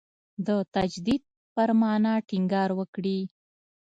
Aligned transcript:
د 0.47 0.49
تجدید 0.75 1.23
پر 1.53 1.69
معنا 1.81 2.13
ټینګار 2.27 2.69
وکړي. 2.79 3.19